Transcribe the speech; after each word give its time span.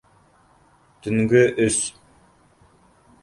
Төнгө 1.07 1.43
өс. 1.65 1.77